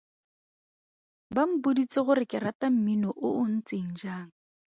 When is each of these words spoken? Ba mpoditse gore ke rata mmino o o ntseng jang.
Ba 1.35 1.43
mpoditse 1.51 1.99
gore 2.07 2.25
ke 2.31 2.37
rata 2.45 2.67
mmino 2.73 3.09
o 3.27 3.27
o 3.41 3.43
ntseng 3.55 3.89
jang. 4.01 4.27